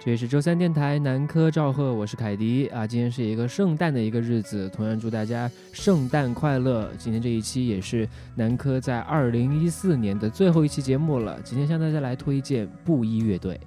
[0.00, 2.86] 这里是周三电台南科赵贺，我是凯迪啊。
[2.86, 6.88] 今天是一个圣诞的一个日子，同样祝大家圣诞快乐。
[6.96, 11.40] 今天这一期也是南科在二零一四年的最后一期节目了。
[11.42, 13.58] 今天向大家来推荐布衣乐队。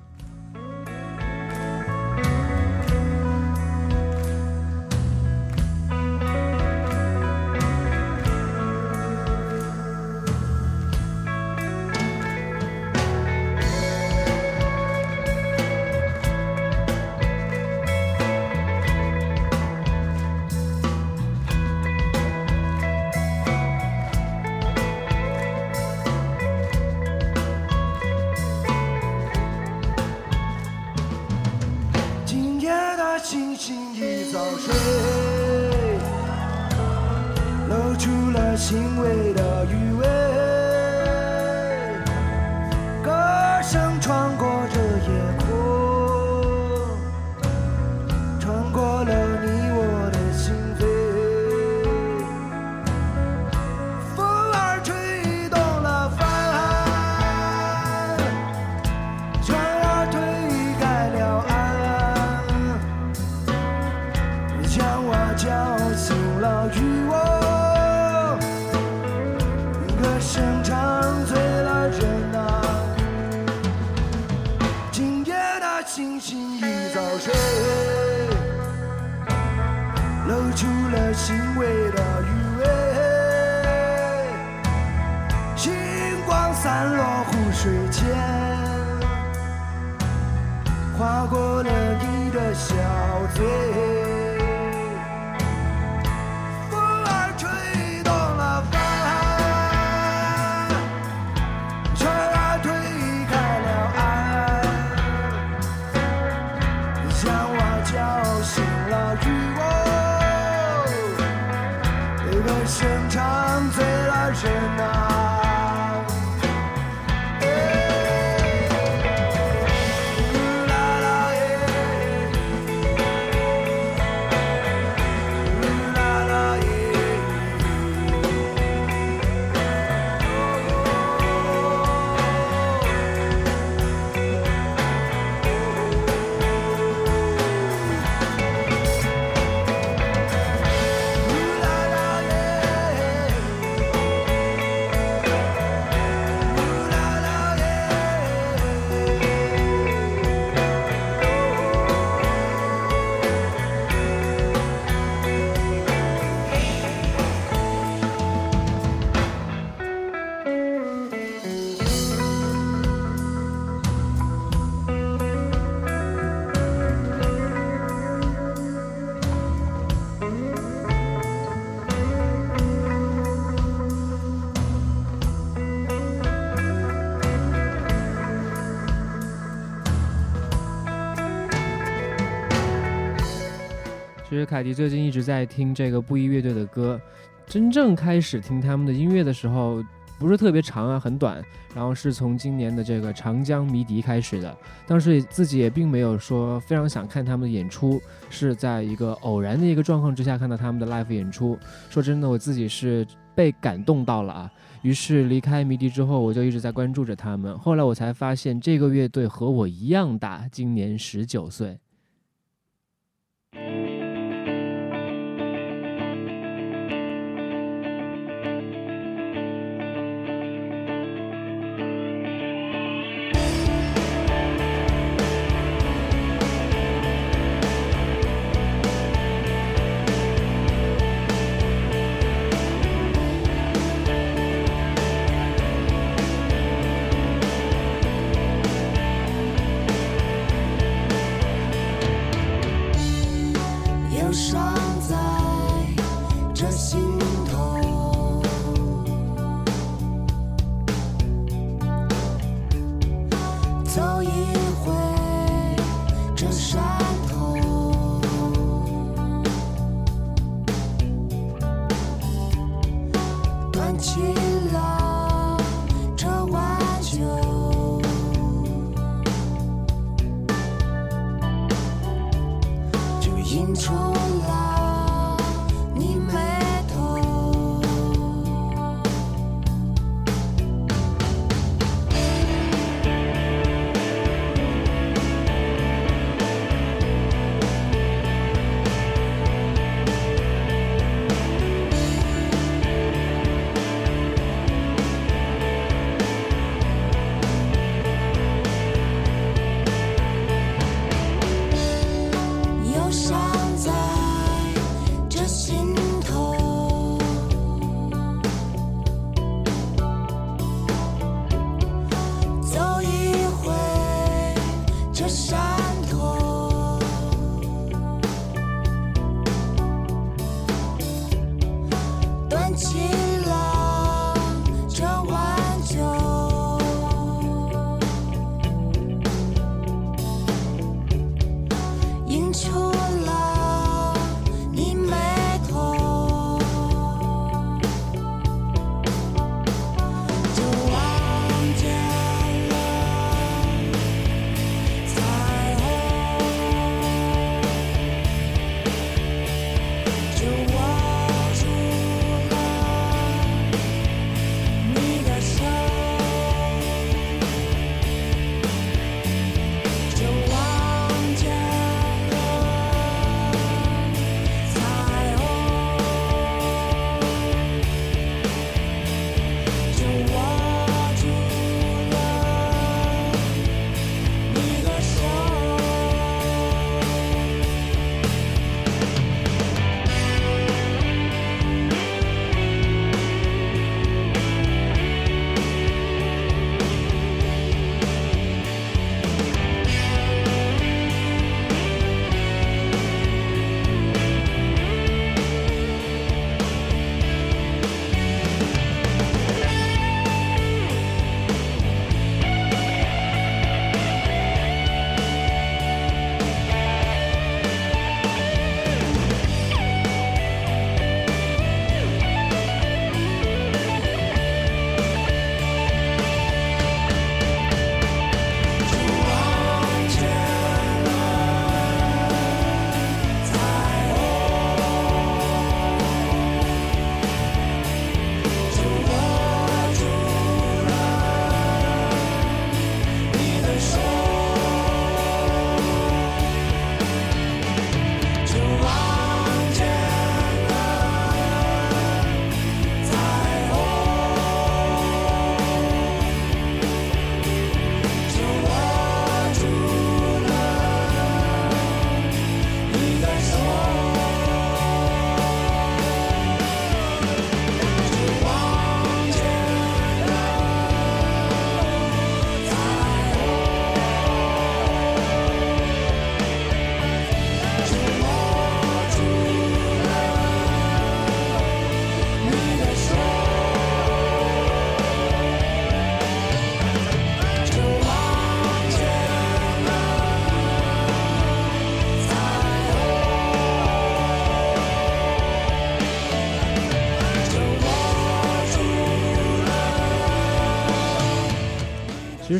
[184.45, 186.99] 凯迪最近一直在听这个布衣乐队的歌，
[187.45, 189.83] 真正开始听他们的音乐的时候，
[190.19, 191.43] 不是特别长啊，很短。
[191.73, 201.57] 然后是从今年的这个长江迷笛开始的，当时自己也并没有说非常想看他们的演出，是在一个偶然的一个状况之下看到他们的 live 演出。
[201.89, 204.51] 说真的，我自己是被感动到了啊。
[204.81, 207.57] 于是离开迷笛之后，我就一直在关注着他们。
[207.57, 211.79] 后来我才发现，这个乐队和我一样大，今年十九岁。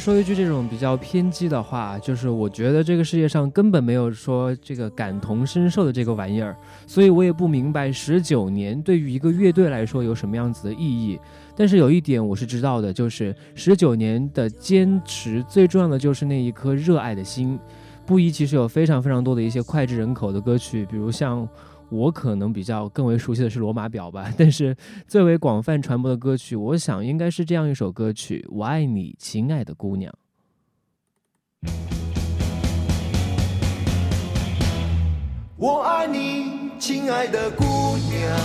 [0.02, 6.56] 说一句这种比较偏激的话，就是我觉得这个世界上根本没有说这个感同身受的这个玩意儿，
[6.88, 11.20] 所以我也不明白十九年对于一个乐队来说有什么样子的意义。
[11.56, 17.60] 但是有一点我是知道的，就是十九年的坚持，最重要的就是那一颗热爱的心。
[18.04, 21.48] 布衣其实有非常非常多的一些脍炙人口的歌曲，比如像。
[21.92, 24.76] 我可能比较更为熟悉的是《罗马表》吧，但是
[25.08, 30.10] 最为广泛传播的歌曲，我想应该是这样一首歌曲：《我爱你，亲爱的姑娘》。
[35.58, 37.64] 我爱你，亲爱的姑
[38.10, 38.38] 娘，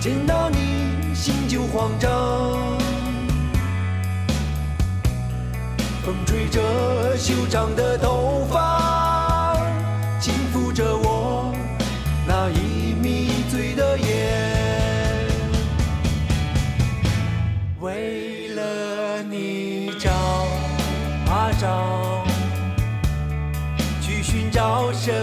[0.00, 2.10] 见到你心就慌张，
[6.02, 8.91] 风吹着修长的头发。
[10.74, 11.54] 着我
[12.26, 14.62] 那已迷醉的眼。
[17.80, 20.10] 为了你找
[21.30, 22.24] 啊找
[24.00, 25.14] 去寻找生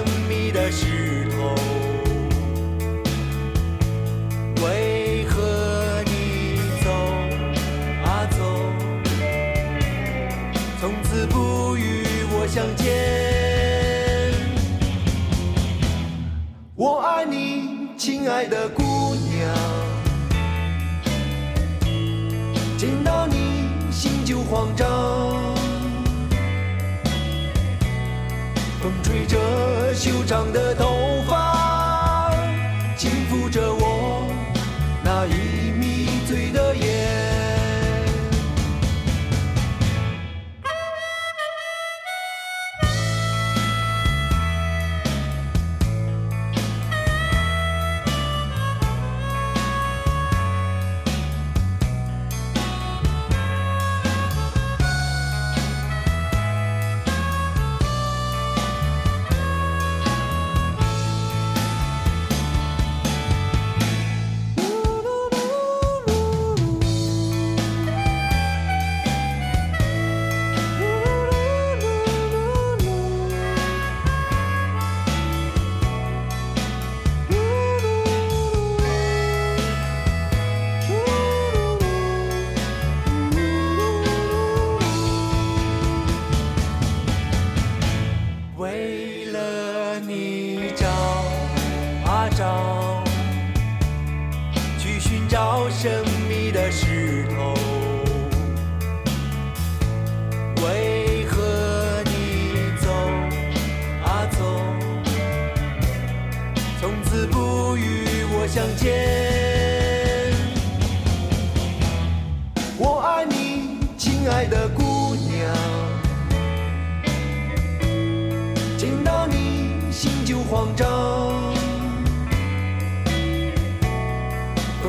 [18.30, 19.50] 爱的姑娘，
[22.78, 24.88] 见到你心就慌张。
[28.82, 29.38] 风吹着
[29.94, 31.49] 修长的头发，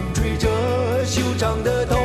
[0.00, 0.48] 风吹着
[1.04, 1.99] 修长的头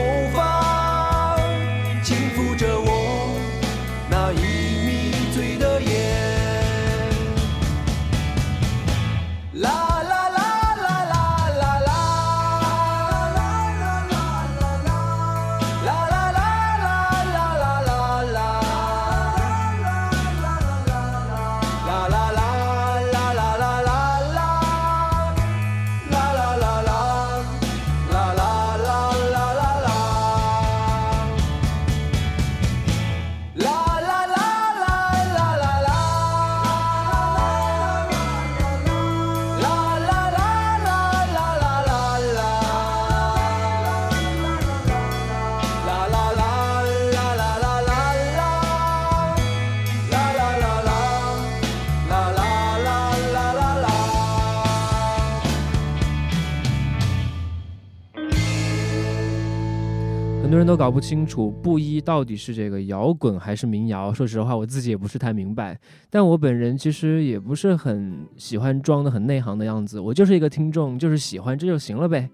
[60.55, 64.13] 多人都搞不清楚布衣到底是这个摇滚还是民谣。
[64.13, 65.77] 说实话，我自己也不是太明白。
[66.09, 72.29] 但我本人其实也不是很喜欢装的很内行的样子，我就是一个听众，就是喜欢这就行了呗。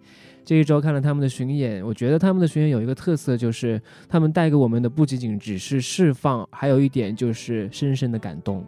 [0.45, 8.63] 这一周看了他们的巡演，我觉得他们的巡演有一个特色，就是他们带给我们的不仅仅只是释放，还有一点就是深深的感动。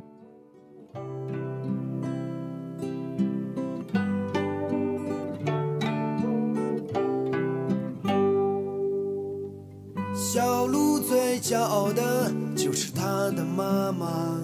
[10.33, 14.35] 小鹿最骄傲的就是它的妈妈。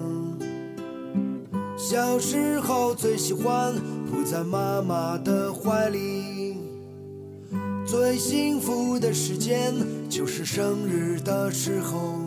[1.76, 3.74] 小时候最喜欢
[4.08, 6.58] 扑在妈妈的怀里。
[7.84, 9.74] 最幸福的时间
[10.08, 12.20] 就是生日的时候，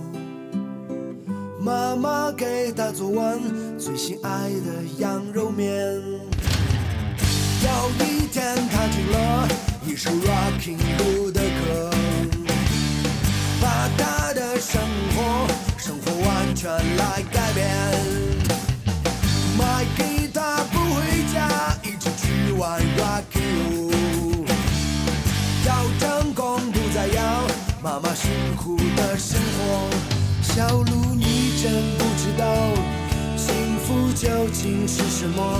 [1.57, 3.39] 妈妈给他做完
[3.79, 5.73] 最心爱的羊肉面。
[7.63, 7.69] 有
[8.05, 9.47] 一天，他听了
[9.87, 11.41] 一首 Rocking Blue 的
[14.63, 14.81] 生
[15.13, 15.45] 活
[15.77, 17.67] 生活完全来改变。
[19.57, 21.01] 买给他不回
[21.33, 24.47] 家，一起去玩 Rocking Blue。
[25.67, 27.45] 要成功不再要
[27.83, 29.89] 妈妈辛苦的生活，
[30.41, 32.45] 小鹿你真不知道
[33.35, 35.59] 幸福究竟是什么。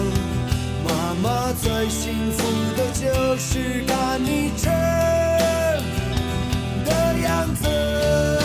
[0.86, 2.44] 妈妈最幸福
[2.78, 4.72] 的就是看你撑
[6.86, 8.43] 的样子。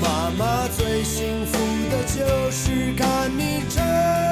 [0.00, 1.58] 妈妈最幸福
[1.90, 4.25] 的就是看你撑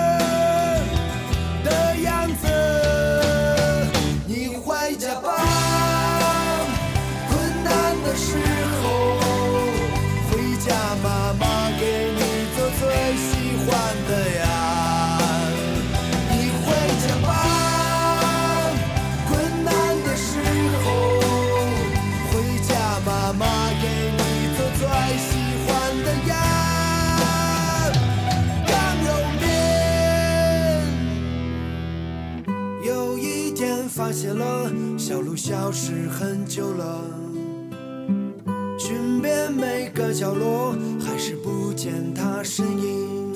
[35.77, 37.03] 失很久了，
[38.79, 40.73] 寻遍每个角落，
[41.05, 43.35] 还是不见她身影。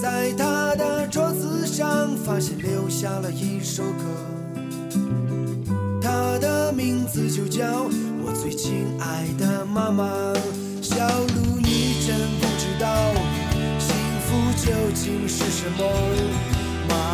[0.00, 4.04] 在他的桌子上发现留下了一首歌，
[6.00, 7.64] 他的名字就叫
[8.24, 10.32] 我最亲爱的妈妈。
[10.80, 13.12] 小鹿，你真不知道
[13.80, 14.30] 幸福
[14.64, 16.53] 究竟是什么。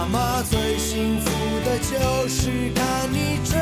[0.01, 1.31] 妈妈最幸福
[1.63, 3.55] 的就是看你吃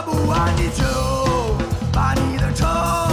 [0.00, 0.84] 喝不完的酒，
[1.92, 3.09] 把你的愁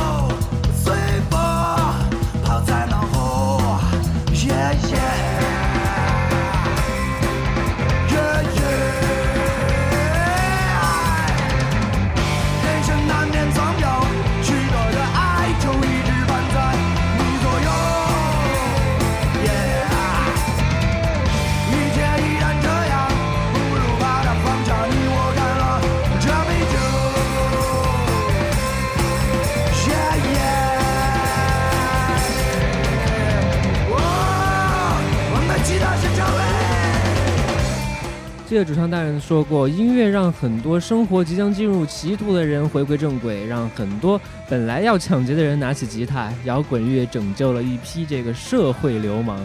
[38.48, 46.32] 记得主唱大人说过，音乐让很多生活即将进入歧途的人回归正轨，让很多本来要抢劫的人拿起吉他。
[46.46, 49.38] 摇滚乐拯救了一批这个社会流氓。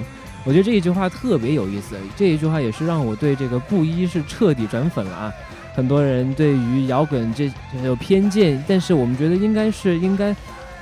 [0.45, 5.33] 我觉得这一句话特别有意思，这一句话也是让我对这个布衣是彻底转粉了啊！
[5.75, 10.33] 很多人对于摇滚这这有偏见，但是我们觉得应该是应该，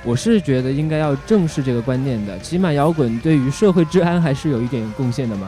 [0.03, 5.47] 我是觉得应该要正视这个观念的，起码摇滚对于社会治安还是有一点贡献的嘛。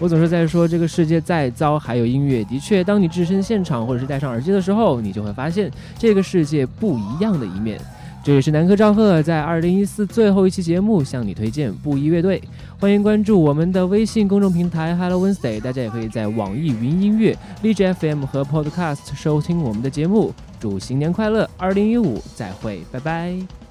[0.00, 2.44] 我总是在说，这个世界再糟，还有音乐。
[2.44, 7.80] 的确，当你置身现场或者是戴上耳机的时候，你就会发现这个世界不一样的一面。
[8.22, 12.42] 这里是南柯赵贺在二零一四最后一期节目向你推荐布衣乐队，
[12.80, 20.32] 欢迎关注我们的微信公众平台 Hello Wednesday，大家也可以在网易云音乐、荔枝 FM 和 Podcast 收听我们的节目。
[20.58, 23.63] 祝新年快乐，二零一五再会，拜拜。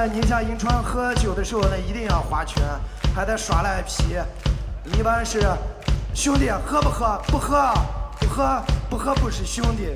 [0.00, 2.64] 在宁夏银川喝酒的时候呢，一定要划拳，
[3.14, 4.16] 还得耍赖皮。
[4.96, 5.42] 一般是
[6.14, 7.20] 兄弟喝不喝？
[7.26, 7.70] 不喝，
[8.18, 9.94] 不喝，不喝不是兄弟。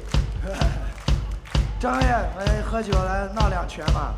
[1.80, 4.12] 张爷，来喝酒来闹两拳嘛。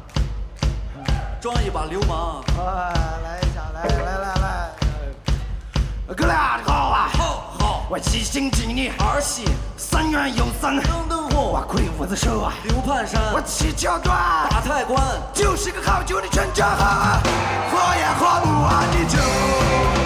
[1.41, 2.43] 装一把流氓。
[2.59, 4.71] 哎，来一下，来来来来。
[6.17, 7.09] 哥俩好啊！
[7.13, 9.45] 好好，我七星几你，儿戏
[9.77, 10.83] 三元有三，
[11.39, 14.17] 我魁梧的手啊，刘盼山，我七窍断，
[14.51, 15.03] 打太官，
[15.35, 17.21] 就是个好酒你全家喝，
[17.71, 20.06] 喝也喝不完的酒。